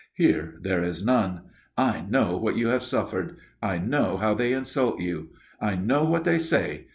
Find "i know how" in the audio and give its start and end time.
3.61-4.33